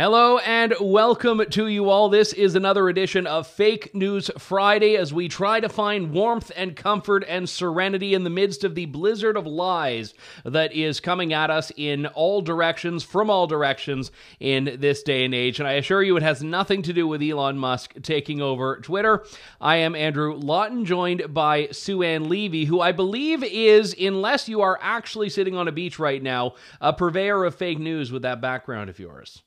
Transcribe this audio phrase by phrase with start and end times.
[0.00, 2.08] Hello and welcome to you all.
[2.08, 6.74] This is another edition of Fake News Friday as we try to find warmth and
[6.74, 11.50] comfort and serenity in the midst of the blizzard of lies that is coming at
[11.50, 15.60] us in all directions, from all directions in this day and age.
[15.60, 19.26] And I assure you, it has nothing to do with Elon Musk taking over Twitter.
[19.60, 24.62] I am Andrew Lawton, joined by Sue Ann Levy, who I believe is, unless you
[24.62, 28.40] are actually sitting on a beach right now, a purveyor of fake news with that
[28.40, 29.42] background of yours.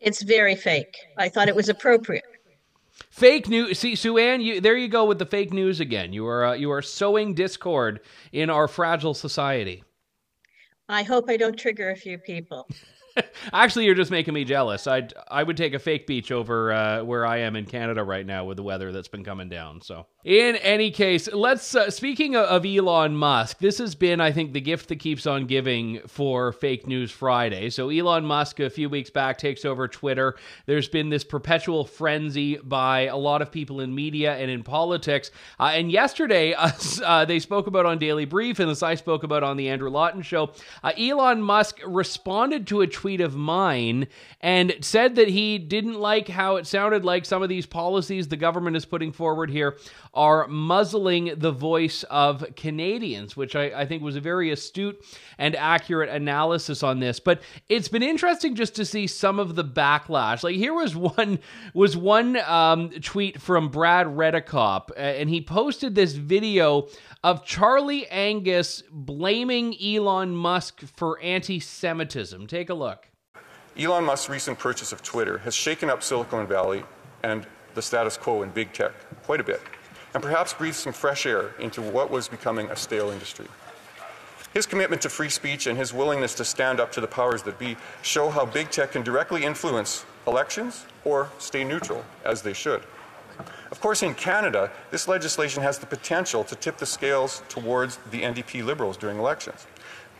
[0.00, 0.96] It's very fake.
[1.18, 2.24] I thought it was appropriate.
[3.10, 3.78] Fake news.
[3.78, 6.12] See, Sue Ann, you, there you go with the fake news again.
[6.12, 8.00] You are uh, you are sowing discord
[8.32, 9.84] in our fragile society.
[10.88, 12.68] I hope I don't trigger a few people.
[13.52, 14.86] Actually, you're just making me jealous.
[14.86, 18.26] I I would take a fake beach over uh, where I am in Canada right
[18.26, 19.80] now with the weather that's been coming down.
[19.80, 21.74] So, in any case, let's.
[21.74, 25.46] Uh, speaking of Elon Musk, this has been, I think, the gift that keeps on
[25.46, 27.70] giving for Fake News Friday.
[27.70, 30.36] So, Elon Musk, a few weeks back, takes over Twitter.
[30.66, 35.30] There's been this perpetual frenzy by a lot of people in media and in politics.
[35.60, 36.54] Uh, and yesterday,
[37.04, 39.90] uh, they spoke about on Daily Brief, and as I spoke about on the Andrew
[39.90, 44.06] Lawton Show, uh, Elon Musk responded to a tweet of mine
[44.40, 48.36] and said that he didn't like how it sounded like some of these policies the
[48.36, 49.76] government is putting forward here
[50.14, 55.04] are muzzling the voice of Canadians, which I, I think was a very astute
[55.38, 57.20] and accurate analysis on this.
[57.20, 60.42] But it's been interesting just to see some of the backlash.
[60.42, 61.40] Like here was one
[61.74, 66.88] was one um, tweet from Brad Redekop, and he posted this video
[67.24, 72.46] of Charlie Angus blaming Elon Musk for anti Semitism.
[72.46, 72.93] Take a look.
[73.76, 76.84] Elon Musk's recent purchase of Twitter has shaken up Silicon Valley
[77.24, 78.92] and the status quo in big tech
[79.24, 79.60] quite a bit,
[80.14, 83.46] and perhaps breathed some fresh air into what was becoming a stale industry.
[84.52, 87.58] His commitment to free speech and his willingness to stand up to the powers that
[87.58, 92.84] be show how big tech can directly influence elections or stay neutral, as they should.
[93.72, 98.22] Of course, in Canada, this legislation has the potential to tip the scales towards the
[98.22, 99.66] NDP Liberals during elections.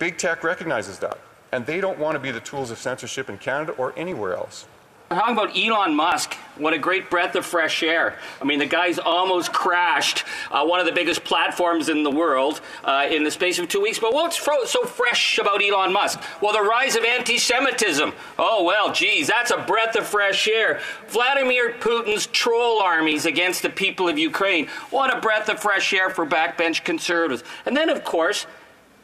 [0.00, 1.18] Big tech recognizes that,
[1.54, 4.66] and they don't want to be the tools of censorship in Canada or anywhere else.
[5.08, 8.18] Talking about Elon Musk, what a great breath of fresh air.
[8.40, 12.60] I mean, the guy's almost crashed uh, one of the biggest platforms in the world
[12.82, 14.00] uh, in the space of two weeks.
[14.00, 16.20] But what's fro- so fresh about Elon Musk?
[16.40, 18.12] Well, the rise of anti Semitism.
[18.36, 20.80] Oh, well, geez, that's a breath of fresh air.
[21.08, 24.66] Vladimir Putin's troll armies against the people of Ukraine.
[24.90, 27.44] What a breath of fresh air for backbench conservatives.
[27.66, 28.46] And then, of course,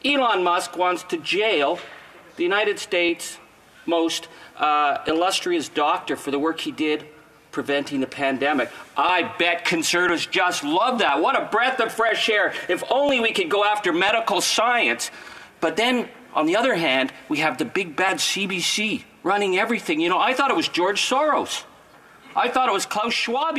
[0.03, 1.79] Elon Musk wants to jail
[2.35, 3.37] the United States'
[3.85, 4.27] most
[4.57, 7.05] uh, illustrious doctor for the work he did
[7.51, 8.69] preventing the pandemic.
[8.95, 11.21] I bet conservatives just love that.
[11.21, 12.53] What a breath of fresh air.
[12.69, 15.11] If only we could go after medical science.
[15.59, 19.99] But then, on the other hand, we have the big bad CBC running everything.
[19.99, 21.65] You know, I thought it was George Soros.
[22.35, 23.57] I thought it was Klaus Schwab.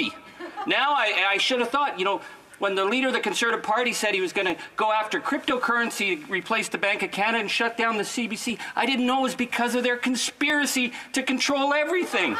[0.66, 2.20] Now I, I should have thought, you know,
[2.62, 6.24] when the leader of the Conservative Party said he was going to go after cryptocurrency
[6.24, 9.22] to replace the Bank of Canada and shut down the CBC, I didn't know it
[9.22, 12.36] was because of their conspiracy to control everything.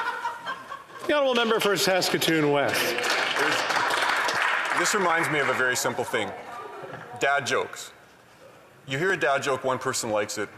[1.09, 2.81] The honourable member for Saskatoon West.
[4.79, 6.31] This reminds me of a very simple thing
[7.19, 7.93] dad jokes.
[8.87, 10.49] You hear a dad joke, one person likes it,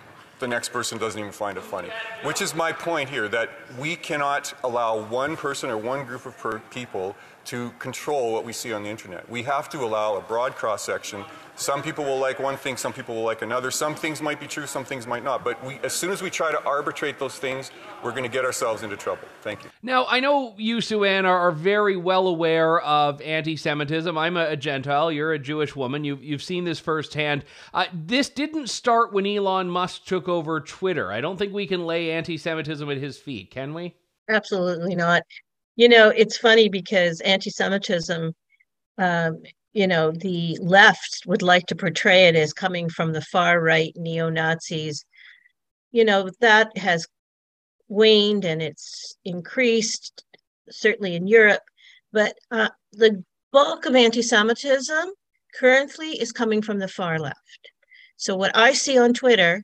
[0.41, 1.89] the next person doesn't even find it funny.
[2.23, 3.49] Which is my point here that
[3.79, 7.17] we cannot allow one person or one group of per- people
[7.47, 9.29] to control what we see on the internet.
[9.29, 11.25] We have to allow a broad cross section.
[11.57, 13.71] Some people will like one thing, some people will like another.
[13.71, 15.45] Some things might be true, some things might not.
[15.45, 17.71] But we, as soon as we try to arbitrate those things,
[18.03, 19.29] we're going to get ourselves into trouble.
[19.43, 19.71] Thank you.
[19.83, 24.19] Now, I know you, Sue Ann, are, are very well aware of anti Semitism.
[24.19, 26.03] I'm a, a, Gentile, you're a Jewish woman.
[26.03, 27.45] You've, you've seen this firsthand.
[27.73, 31.13] Uh, this didn't start when Elon Musk took over Twitter.
[31.13, 33.95] I don't think we can lay anti Semitism at his feet, can we?
[34.29, 35.23] Absolutely not.
[35.77, 38.33] You know, it's funny because anti Semitism,
[38.99, 39.43] um,
[39.73, 43.93] you know, the left would like to portray it as coming from the far right
[43.97, 45.05] neo Nazis.
[45.91, 47.07] You know, that has
[47.89, 50.25] waned and it's increased,
[50.71, 51.63] certainly in Europe.
[52.13, 55.11] But uh, the bulk of anti Semitism
[55.59, 57.39] currently is coming from the far left.
[58.17, 59.63] So what I see on Twitter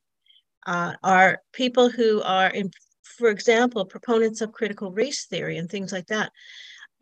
[0.66, 2.70] uh, are people who are, in,
[3.16, 6.32] for example, proponents of critical race theory and things like that.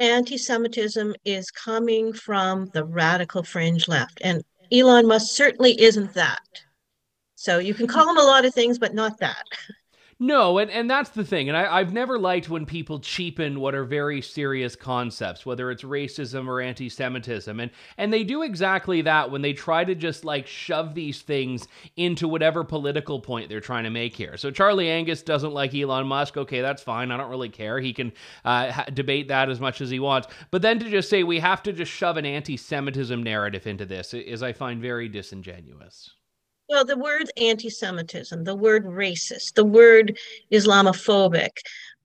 [0.01, 6.39] Anti-Semitism is coming from the radical fringe left, and Elon Musk certainly isn't that.
[7.35, 9.45] So you can call him a lot of things, but not that.
[10.21, 11.49] No, and, and that's the thing.
[11.49, 15.85] And I, I've never liked when people cheapen what are very serious concepts, whether it's
[15.85, 17.61] racism or anti Semitism.
[17.61, 21.69] And and they do exactly that when they try to just like shove these things
[21.97, 24.37] into whatever political point they're trying to make here.
[24.37, 26.37] So Charlie Angus doesn't like Elon Musk.
[26.37, 27.13] Okay, that's fine.
[27.13, 27.79] I don't really care.
[27.79, 28.13] He can
[28.45, 30.27] uh, ha- debate that as much as he wants.
[30.51, 33.87] But then to just say we have to just shove an anti Semitism narrative into
[33.87, 36.11] this is, I find, very disingenuous.
[36.69, 40.19] Well, the word anti Semitism, the word racist, the word
[40.53, 41.57] Islamophobic,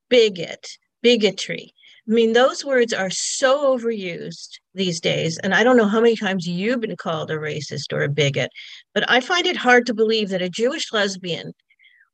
[0.08, 1.74] bigot, bigotry.
[2.08, 5.38] I mean, those words are so overused these days.
[5.40, 8.52] And I don't know how many times you've been called a racist or a bigot,
[8.94, 11.54] but I find it hard to believe that a Jewish lesbian,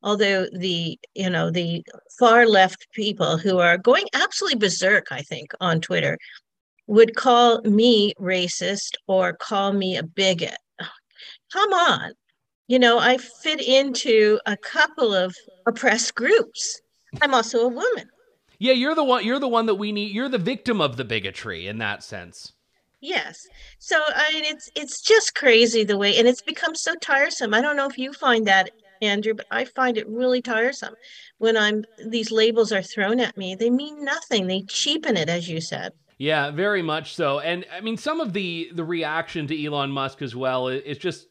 [0.02, 1.84] although the, you know, the
[2.18, 6.18] far left people who are going absolutely berserk, I think, on Twitter,
[6.88, 10.58] would call me racist or call me a bigot.
[11.52, 12.14] Come on
[12.70, 15.34] you know, I fit into a couple of
[15.66, 16.80] oppressed groups.
[17.20, 18.08] I'm also a woman.
[18.60, 21.04] Yeah, you're the one you're the one that we need you're the victim of the
[21.04, 22.52] bigotry in that sense.
[23.00, 23.48] Yes.
[23.80, 27.54] So I mean it's it's just crazy the way and it's become so tiresome.
[27.54, 28.70] I don't know if you find that
[29.02, 30.94] Andrew, but I find it really tiresome
[31.38, 33.56] when I'm these labels are thrown at me.
[33.56, 34.46] They mean nothing.
[34.46, 35.92] They cheapen it as you said.
[36.18, 37.40] Yeah, very much so.
[37.40, 41.29] And I mean some of the the reaction to Elon Musk as well is just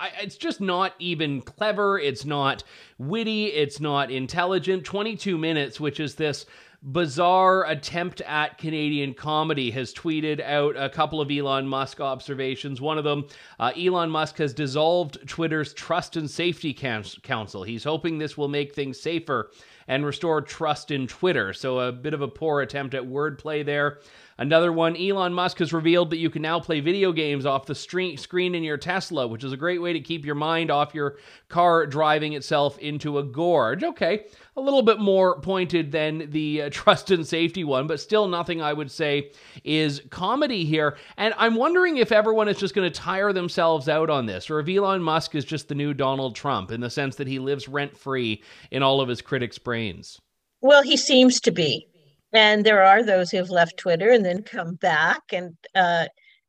[0.00, 1.98] I, it's just not even clever.
[1.98, 2.64] It's not
[2.98, 3.46] witty.
[3.46, 4.84] It's not intelligent.
[4.84, 6.46] 22 minutes, which is this
[6.82, 12.80] bizarre attempt at Canadian comedy, has tweeted out a couple of Elon Musk observations.
[12.80, 13.26] One of them
[13.58, 17.62] uh, Elon Musk has dissolved Twitter's Trust and Safety Council.
[17.62, 19.50] He's hoping this will make things safer
[19.86, 21.52] and restore trust in Twitter.
[21.52, 23.98] So, a bit of a poor attempt at wordplay there.
[24.40, 27.74] Another one, Elon Musk has revealed that you can now play video games off the
[27.74, 31.18] screen in your Tesla, which is a great way to keep your mind off your
[31.50, 33.84] car driving itself into a gorge.
[33.84, 34.24] Okay,
[34.56, 38.62] a little bit more pointed than the uh, trust and safety one, but still nothing
[38.62, 39.30] I would say
[39.62, 40.96] is comedy here.
[41.18, 44.58] And I'm wondering if everyone is just going to tire themselves out on this, or
[44.58, 47.68] if Elon Musk is just the new Donald Trump in the sense that he lives
[47.68, 50.18] rent free in all of his critics' brains.
[50.62, 51.89] Well, he seems to be
[52.32, 56.06] and there are those who have left Twitter and then come back, and uh,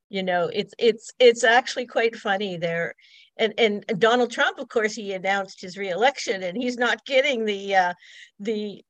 [0.10, 2.94] you know, it's it's it's actually quite funny there.
[3.38, 7.75] And and Donald Trump, of course, he announced his reelection, and he's not getting the
[7.75, 7.94] uh,
[8.39, 8.83] the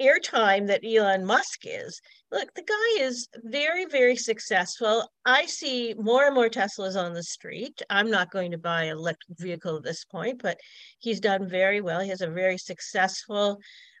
[0.00, 2.00] airtime that Elon Musk is.
[2.32, 5.06] Look, the guy is very, very successful.
[5.24, 7.82] I see more and more Teslas on the street.
[7.90, 10.58] I'm not going to buy an electric vehicle at this point, but
[10.98, 12.00] he's done very well.
[12.00, 13.58] He has a very successful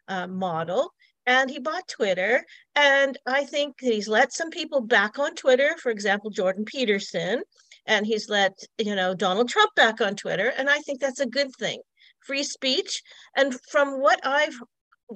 [0.08, 0.92] uh, model
[1.26, 2.44] and he bought Twitter.
[2.74, 7.42] And I think he's let some people back on Twitter, for example, Jordan Peterson,
[7.86, 10.52] and he's let, you know, Donald Trump back on Twitter.
[10.56, 11.80] And I think that's a good thing.
[12.20, 13.02] Free speech.
[13.36, 14.58] And from what I've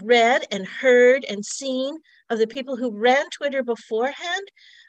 [0.03, 1.97] read and heard and seen
[2.29, 4.49] of the people who ran Twitter beforehand,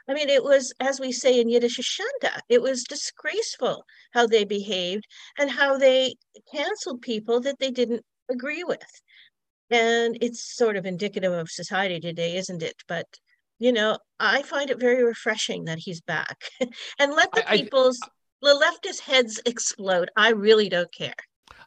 [0.10, 2.40] I mean, it was, as we say in Yiddish, shanda.
[2.50, 3.84] It was disgraceful
[4.14, 5.06] how they behaved
[5.38, 6.16] and how they
[6.54, 9.02] canceled people that they didn't agree with
[9.70, 12.76] and it's sort of indicative of society today isn't it?
[12.88, 13.08] But
[13.60, 16.44] you know i find it very refreshing that he's back.
[17.00, 18.08] And let the I, people's I,
[18.42, 20.10] the leftist heads explode.
[20.16, 21.16] I really don't care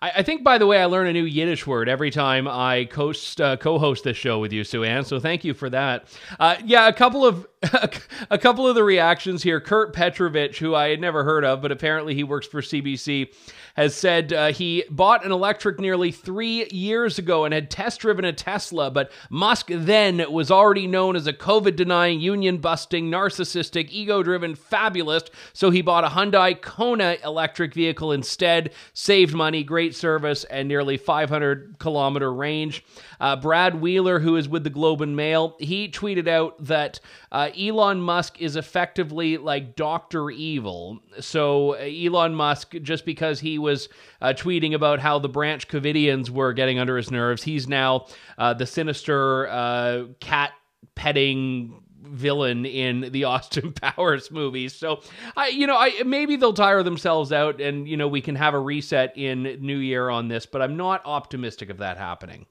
[0.02, 2.86] I, I, think, by the way, I learn a new Yiddish word every time I
[2.90, 5.04] co-host, uh, co-host this show with you, Sue Ann.
[5.04, 6.06] So thank you for that.
[6.38, 7.46] Uh, yeah, a couple of
[8.30, 9.60] a couple of the reactions here.
[9.60, 13.34] Kurt Petrovich, who I had never heard of, but apparently he works for CBC,
[13.76, 18.24] has said uh, he bought an electric nearly three years ago and had test driven
[18.24, 23.90] a Tesla, but Musk then was already known as a COVID denying, union busting, narcissistic,
[23.90, 25.30] ego driven fabulist.
[25.52, 30.96] So he bought a Hyundai Kona electric vehicle instead, saved money, great service, and nearly
[30.96, 32.84] 500 kilometer range.
[33.20, 37.00] Uh, Brad Wheeler, who is with the Globe and Mail, he tweeted out that
[37.32, 40.30] uh, Elon Musk is effectively like Dr.
[40.30, 41.00] Evil.
[41.20, 43.88] So, uh, Elon Musk, just because he was
[44.20, 48.06] uh, tweeting about how the Branch Covidians were getting under his nerves, he's now
[48.38, 50.52] uh, the sinister cat
[50.94, 54.74] petting villain in the Austin Powers movies.
[54.74, 55.02] So
[55.36, 58.54] I you know, I maybe they'll tire themselves out and you know, we can have
[58.54, 62.46] a reset in New Year on this, but I'm not optimistic of that happening.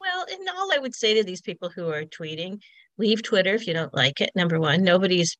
[0.00, 2.58] Well, and all I would say to these people who are tweeting,
[2.98, 4.30] leave Twitter if you don't like it.
[4.34, 5.36] Number one, nobody's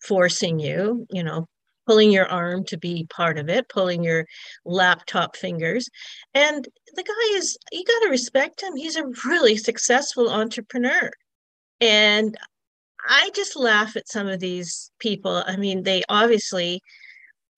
[0.00, 1.46] forcing you, you know,
[1.86, 4.24] pulling your arm to be part of it, pulling your
[4.64, 5.88] laptop fingers.
[6.34, 8.76] And the guy is, you got to respect him.
[8.76, 11.10] He's a really successful entrepreneur.
[11.80, 12.36] And
[13.08, 15.42] I just laugh at some of these people.
[15.46, 16.82] I mean, they obviously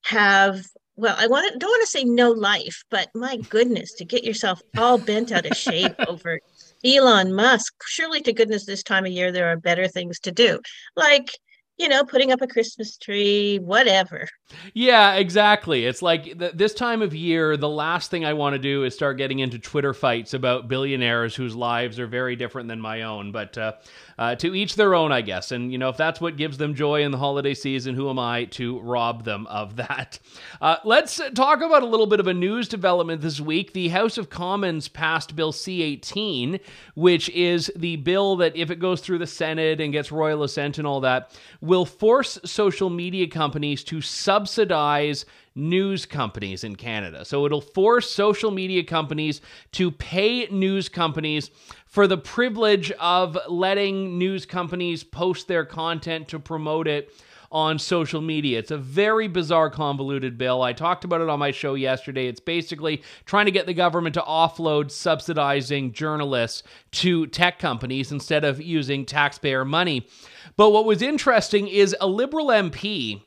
[0.05, 4.05] have well, I want to, don't want to say no life, but my goodness, to
[4.05, 6.39] get yourself all bent out of shape over
[6.85, 10.61] Elon Musk, surely to goodness, this time of year there are better things to do,
[10.95, 11.31] like
[11.79, 14.29] you know, putting up a Christmas tree, whatever.
[14.75, 15.87] Yeah, exactly.
[15.87, 18.95] It's like th- this time of year, the last thing I want to do is
[18.95, 23.33] start getting into Twitter fights about billionaires whose lives are very different than my own.
[23.33, 23.73] But uh,
[24.19, 25.53] uh, to each their own, I guess.
[25.53, 28.19] And, you know, if that's what gives them joy in the holiday season, who am
[28.19, 30.19] I to rob them of that?
[30.61, 33.73] Uh, let's talk about a little bit of a news development this week.
[33.73, 36.61] The House of Commons passed Bill C 18,
[36.95, 40.79] which is the bill that, if it goes through the Senate and gets royal assent
[40.79, 41.37] and all that,
[41.73, 45.25] will force social media companies to subsidize
[45.55, 47.25] news companies in Canada.
[47.25, 49.41] So it'll force social media companies
[49.73, 51.51] to pay news companies
[51.87, 57.11] for the privilege of letting news companies post their content to promote it
[57.53, 58.59] on social media.
[58.59, 60.63] It's a very bizarre, convoluted bill.
[60.63, 62.27] I talked about it on my show yesterday.
[62.27, 68.45] It's basically trying to get the government to offload subsidizing journalists to tech companies instead
[68.45, 70.09] of using taxpayer money.
[70.57, 73.23] But what was interesting is a Liberal MP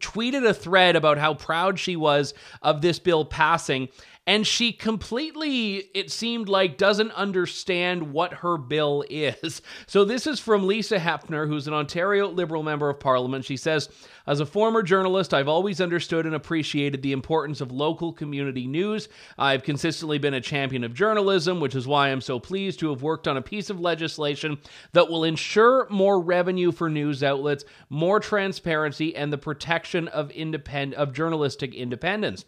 [0.00, 3.88] tweeted a thread about how proud she was of this bill passing
[4.26, 9.62] and she completely it seemed like doesn't understand what her bill is.
[9.86, 13.44] So this is from lisa Hepfner who's an ontario liberal member of parliament.
[13.44, 13.88] She says
[14.26, 19.08] as a former journalist i've always understood and appreciated the importance of local community news.
[19.38, 23.02] I've consistently been a champion of journalism which is why i'm so pleased to have
[23.02, 24.58] worked on a piece of legislation
[24.92, 31.00] that will ensure more revenue for news outlets more transparency and the protection of independent
[31.00, 32.44] of journalistic independence.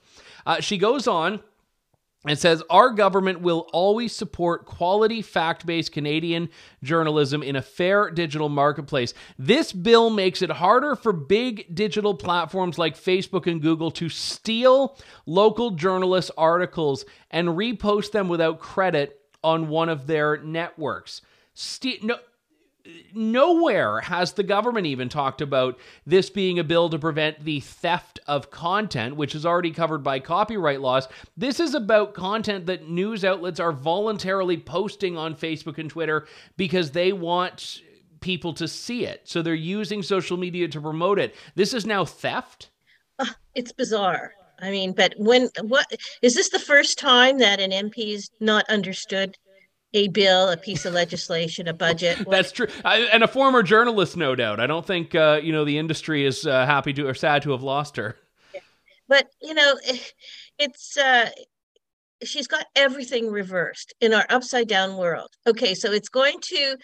[0.46, 1.40] Uh, she goes on
[2.26, 6.48] it says our government will always support quality fact-based Canadian
[6.82, 9.14] journalism in a fair digital marketplace.
[9.38, 14.98] This bill makes it harder for big digital platforms like Facebook and Google to steal
[15.26, 21.22] local journalists' articles and repost them without credit on one of their networks.
[21.54, 22.16] Ste- no,
[23.14, 28.20] nowhere has the government even talked about this being a bill to prevent the theft
[28.26, 31.08] of content, which is already covered by copyright laws.
[31.36, 36.90] This is about content that news outlets are voluntarily posting on Facebook and Twitter because
[36.92, 37.82] they want
[38.20, 39.22] people to see it.
[39.24, 41.34] So they're using social media to promote it.
[41.54, 42.70] This is now theft?
[43.18, 44.32] Uh, it's bizarre.
[44.60, 45.86] I mean, but when what
[46.20, 49.36] is this the first time that an MP's not understood
[49.94, 52.18] a bill, a piece of legislation, a budget.
[52.30, 54.60] That's true, I, and a former journalist, no doubt.
[54.60, 57.52] I don't think uh, you know the industry is uh, happy to or sad to
[57.52, 58.16] have lost her.
[59.08, 59.78] But you know,
[60.58, 61.30] it's uh,
[62.22, 65.30] she's got everything reversed in our upside down world.
[65.46, 66.76] Okay, so it's going to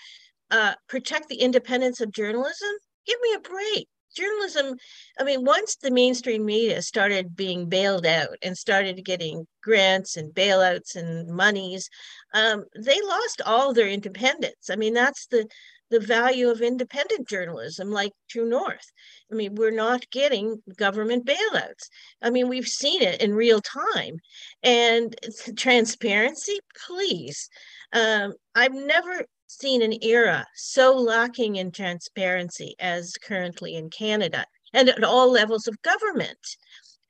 [0.50, 2.70] uh, protect the independence of journalism.
[3.06, 4.76] Give me a break journalism
[5.18, 10.32] i mean once the mainstream media started being bailed out and started getting grants and
[10.34, 11.90] bailouts and monies
[12.34, 14.68] um, they lost all their independence.
[14.70, 15.46] I mean that's the
[15.90, 18.92] the value of independent journalism like true north.
[19.30, 21.88] I mean we're not getting government bailouts.
[22.20, 24.18] I mean we've seen it in real time.
[24.62, 25.14] And
[25.56, 27.48] transparency please.
[27.92, 34.88] Um, i've never seen an era so lacking in transparency as currently in Canada and
[34.88, 36.56] at all levels of government.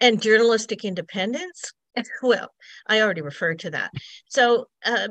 [0.01, 1.73] And journalistic independence.
[2.23, 2.51] Well,
[2.89, 3.91] I already referred to that.
[4.29, 5.09] So, uh,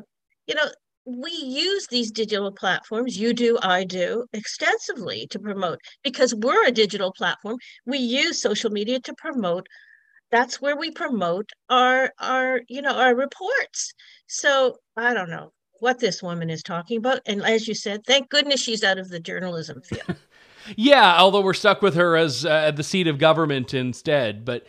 [0.48, 0.68] you know,
[1.06, 6.72] we use these digital platforms, you do, I do, extensively to promote because we're a
[6.72, 7.58] digital platform.
[7.86, 9.68] We use social media to promote.
[10.32, 13.94] That's where we promote our our you know our reports.
[14.28, 17.20] So I don't know what this woman is talking about.
[17.26, 20.16] And as you said, thank goodness she's out of the journalism field.
[20.78, 24.46] yeah, although we're stuck with her as uh, the seat of government instead.
[24.46, 24.66] But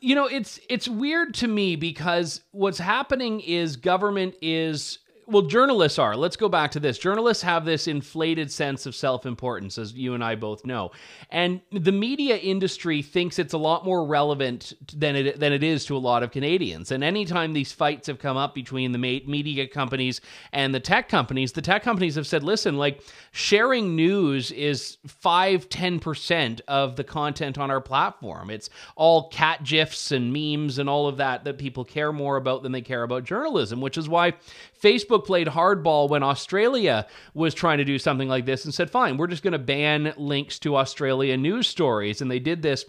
[0.00, 5.98] you know, it's it's weird to me because what's happening is government is well, journalists
[5.98, 6.16] are.
[6.16, 6.98] Let's go back to this.
[6.98, 10.90] Journalists have this inflated sense of self importance, as you and I both know.
[11.30, 15.84] And the media industry thinks it's a lot more relevant than it, than it is
[15.86, 16.90] to a lot of Canadians.
[16.90, 20.20] And anytime these fights have come up between the media companies
[20.52, 25.68] and the tech companies, the tech companies have said, listen, like sharing news is 5
[25.68, 28.50] 10% of the content on our platform.
[28.50, 32.62] It's all cat gifs and memes and all of that that people care more about
[32.62, 34.34] than they care about journalism, which is why
[34.82, 39.16] Facebook played hardball when Australia was trying to do something like this and said, fine,
[39.16, 42.20] we're just going to ban links to Australia news stories.
[42.20, 42.84] And they did this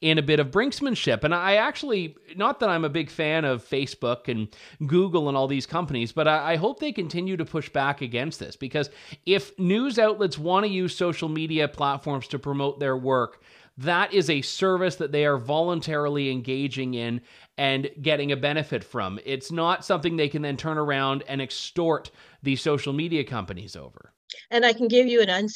[0.00, 1.24] in a bit of brinksmanship.
[1.24, 4.48] And I actually, not that I'm a big fan of Facebook and
[4.86, 8.38] Google and all these companies, but I, I hope they continue to push back against
[8.38, 8.90] this because
[9.26, 13.42] if news outlets want to use social media platforms to promote their work,
[13.78, 17.20] that is a service that they are voluntarily engaging in
[17.56, 19.20] and getting a benefit from.
[19.24, 22.10] It's not something they can then turn around and extort
[22.42, 24.12] the social media companies over.
[24.50, 25.46] And I can give you an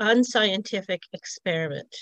[0.00, 1.94] unscientific experiment.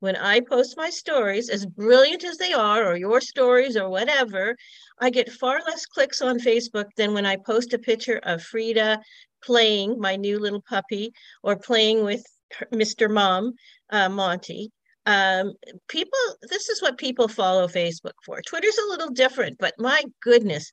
[0.00, 4.56] When I post my stories, as brilliant as they are, or your stories, or whatever,
[5.00, 9.00] I get far less clicks on Facebook than when I post a picture of Frida
[9.44, 11.12] playing my new little puppy
[11.44, 12.24] or playing with
[12.72, 13.10] Mr.
[13.10, 13.54] Mom,
[13.90, 14.72] uh, Monty
[15.06, 15.52] um,
[15.88, 18.40] people this is what people follow facebook for.
[18.42, 20.72] Twitter's a little different but my goodness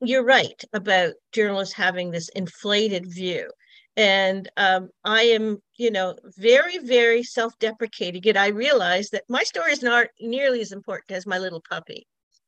[0.00, 3.50] you're right about journalists having this inflated view.
[3.96, 9.72] And um, i am you know very very self-deprecating and i realize that my story
[9.72, 12.06] is not nearly as important as my little puppy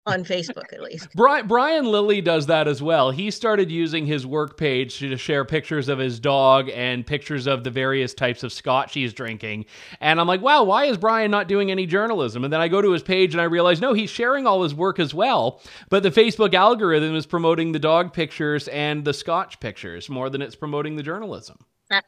[0.08, 1.08] on Facebook at least.
[1.14, 3.10] Brian, Brian Lilley does that as well.
[3.10, 7.64] He started using his work page to share pictures of his dog and pictures of
[7.64, 9.66] the various types of scotch he's drinking.
[10.00, 12.44] And I'm like, wow, why is Brian not doing any journalism?
[12.44, 14.74] And then I go to his page and I realize, no, he's sharing all his
[14.74, 15.60] work as well.
[15.90, 20.42] But the Facebook algorithm is promoting the dog pictures and the scotch pictures more than
[20.42, 21.58] it's promoting the journalism.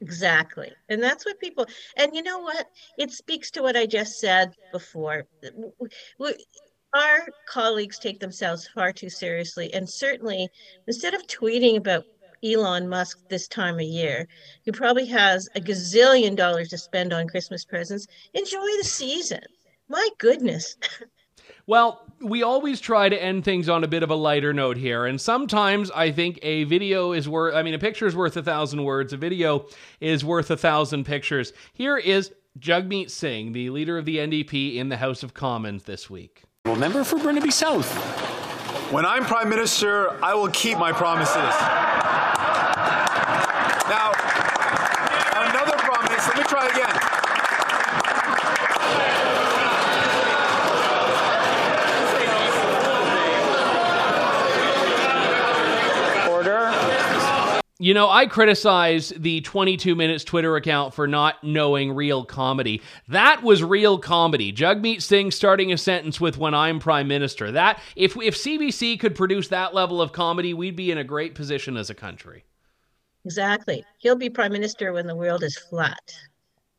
[0.03, 0.71] Exactly.
[0.91, 1.67] And that's what people,
[1.97, 2.67] and you know what?
[2.99, 5.27] It speaks to what I just said before
[6.95, 9.73] our colleagues take themselves far too seriously.
[9.75, 10.49] And certainly,
[10.87, 12.05] instead of tweeting about
[12.45, 14.27] Elon Musk this time of year,
[14.65, 19.43] who probably has a gazillion dollars to spend on Christmas presents, enjoy the season.
[19.89, 20.77] My goodness.
[21.67, 25.07] Well, we always try to end things on a bit of a lighter note here.
[25.07, 28.43] And sometimes I think a video is worth, I mean, a picture is worth a
[28.43, 29.13] thousand words.
[29.13, 29.67] A video
[30.01, 31.53] is worth a thousand pictures.
[31.73, 36.11] Here is Jagmeet Singh, the leader of the NDP in the House of Commons this
[36.11, 36.43] week.
[36.81, 37.93] Member for Burnaby South.
[38.91, 41.37] When I'm Prime Minister, I will keep my promises.
[43.87, 44.13] Now,
[45.51, 47.11] another promise, let me try again.
[57.83, 62.83] You know, I criticize the 22 Minutes Twitter account for not knowing real comedy.
[63.09, 64.53] That was real comedy.
[64.53, 69.15] Jagmeet Singh starting a sentence with "When I'm Prime Minister." That if if CBC could
[69.15, 72.45] produce that level of comedy, we'd be in a great position as a country.
[73.25, 73.83] Exactly.
[73.97, 76.13] He'll be Prime Minister when the world is flat.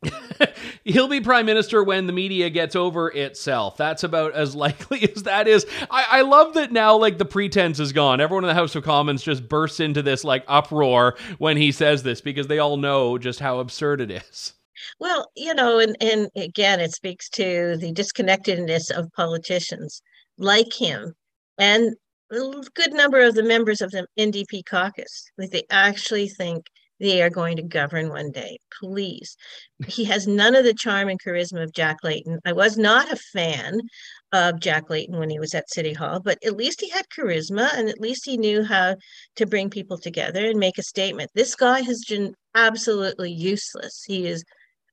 [0.83, 3.77] He'll be prime minister when the media gets over itself.
[3.77, 5.65] That's about as likely as that is.
[5.89, 8.19] I, I, love that now, like, the pretense is gone.
[8.19, 12.03] Everyone in the House of Commons just bursts into this, like, uproar when he says
[12.03, 14.53] this because they all know just how absurd it is.
[14.99, 20.01] Well, you know, and, and again, it speaks to the disconnectedness of politicians
[20.37, 21.13] like him
[21.59, 21.95] and
[22.31, 25.29] a good number of the members of the NDP caucus.
[25.37, 26.65] Like, they actually think
[27.01, 28.59] they are going to govern one day.
[28.79, 29.35] Please.
[29.87, 32.39] He has none of the charm and charisma of Jack Layton.
[32.45, 33.81] I was not a fan
[34.31, 37.73] of Jack Layton when he was at City Hall, but at least he had charisma
[37.75, 38.95] and at least he knew how
[39.35, 41.31] to bring people together and make a statement.
[41.33, 44.03] This guy has been absolutely useless.
[44.05, 44.43] He is,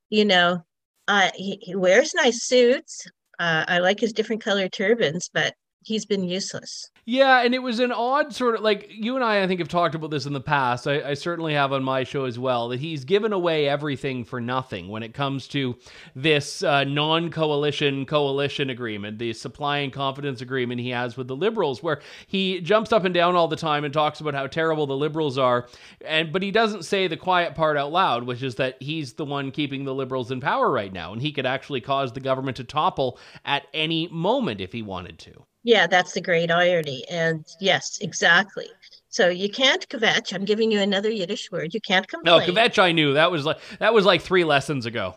[0.09, 0.65] you know,
[1.09, 3.07] uh, he, he wears nice suits.
[3.39, 6.91] Uh, I like his different color turbans, but he's been useless.
[7.11, 9.69] Yeah, and it was an odd sort of like you and I, I think, have
[9.69, 10.87] talked about this in the past.
[10.87, 14.43] I, I, certainly have on my show as well that he's given away everything for
[14.43, 15.79] nothing when it comes to
[16.15, 21.35] this uh, non coalition coalition agreement, the supply and confidence agreement he has with the
[21.35, 24.87] Liberals, where he jumps up and down all the time and talks about how terrible
[24.87, 25.67] the Liberals are.
[26.05, 29.25] And but he doesn't say the quiet part out loud, which is that he's the
[29.25, 31.15] one keeping the Liberals in power right now.
[31.15, 35.19] And he could actually cause the government to topple at any moment if he wanted
[35.21, 35.48] to.
[35.65, 37.05] Yeah, that's the great irony.
[37.11, 38.69] And yes, exactly.
[39.09, 40.33] So you can't kvetch.
[40.33, 41.75] I'm giving you another Yiddish word.
[41.75, 42.41] You can't complain.
[42.41, 43.15] No, kvetch I knew.
[43.15, 45.17] That was like that was like three lessons ago.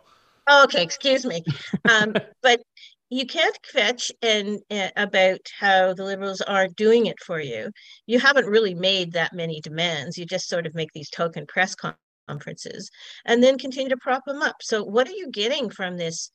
[0.52, 1.44] Okay, excuse me.
[1.90, 2.62] Um, but
[3.10, 7.70] you can't kvetch and uh, about how the liberals aren't doing it for you.
[8.06, 10.18] You haven't really made that many demands.
[10.18, 11.76] You just sort of make these token press
[12.28, 12.90] conferences
[13.26, 14.56] and then continue to prop them up.
[14.62, 16.32] So what are you getting from this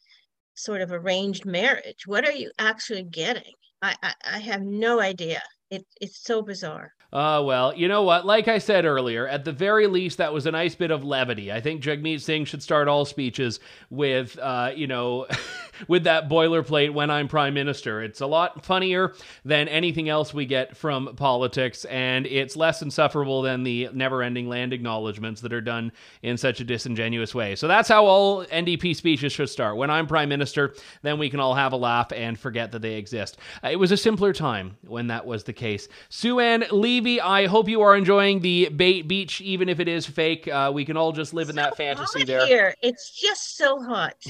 [0.55, 2.07] sort of arranged marriage?
[2.07, 3.55] What are you actually getting?
[3.83, 5.43] I, I, have no idea.
[5.71, 6.93] It, it's so bizarre.
[7.13, 8.27] Uh, well, you know what?
[8.27, 11.53] Like I said earlier, at the very least, that was a nice bit of levity.
[11.53, 15.27] I think Jagmeet Singh should start all speeches with, uh, you know,
[15.89, 18.03] with that boilerplate when I'm prime minister.
[18.03, 19.15] It's a lot funnier
[19.45, 24.49] than anything else we get from politics, and it's less insufferable than the never ending
[24.49, 25.93] land acknowledgments that are done
[26.23, 27.55] in such a disingenuous way.
[27.55, 29.77] So that's how all NDP speeches should start.
[29.77, 32.95] When I'm prime minister, then we can all have a laugh and forget that they
[32.95, 33.39] exist.
[33.63, 35.89] Uh, it was a simpler time when that was the case.
[36.09, 36.65] Sue-Ann
[36.97, 40.49] Levy, I hope you are enjoying the Bate Beach, even if it is fake.
[40.49, 42.47] Uh, we can all just live in that fantasy there.
[42.47, 42.75] Here.
[42.83, 44.15] It's just so hot.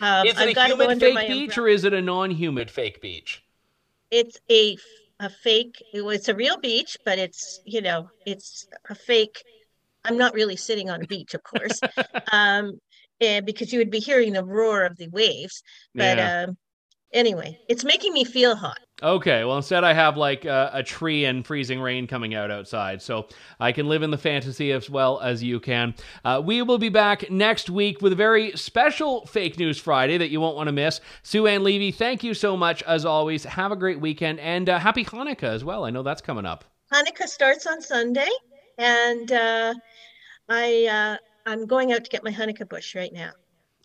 [0.00, 1.66] Um, is it I've a got to go humid fake beach umbrella.
[1.66, 3.42] or is it a non-humid fake beach?
[4.12, 4.78] It's a
[5.18, 5.82] a fake.
[5.92, 9.42] It's a real beach, but it's you know it's a fake.
[10.04, 11.80] I'm not really sitting on a beach, of course,
[12.32, 12.78] um,
[13.20, 15.64] and because you would be hearing the roar of the waves.
[15.96, 16.44] But Yeah.
[16.46, 16.56] um,
[17.12, 18.78] anyway, it's making me feel hot.
[19.00, 23.00] Okay, well, instead I have like a, a tree and freezing rain coming out outside,
[23.00, 23.28] so
[23.60, 25.94] I can live in the fantasy as well as you can.
[26.24, 30.30] Uh, we will be back next week with a very special Fake News Friday that
[30.30, 31.00] you won't want to miss.
[31.22, 33.44] Sue-Ann Levy, thank you so much as always.
[33.44, 35.84] Have a great weekend and uh, happy Hanukkah as well.
[35.84, 36.64] I know that's coming up.
[36.92, 38.30] Hanukkah starts on Sunday,
[38.78, 39.74] and uh,
[40.48, 41.16] I uh,
[41.48, 43.30] I'm going out to get my Hanukkah bush right now.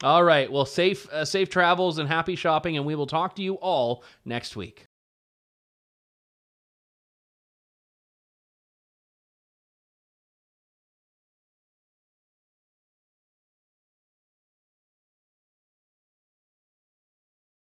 [0.02, 3.44] All right, well, safe uh, safe travels and happy shopping, and we will talk to
[3.44, 4.88] you all next week.